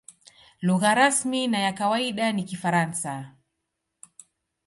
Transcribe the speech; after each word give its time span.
Lugha 0.61 0.93
rasmi 0.95 1.47
na 1.47 1.59
ya 1.59 1.73
kawaida 1.75 2.31
ni 2.31 2.43
Kifaransa. 2.43 3.35